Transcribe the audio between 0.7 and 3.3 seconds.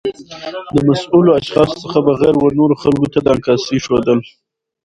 د مسؤلو اشخاصو څخه بغیر و نورو خلګو ته د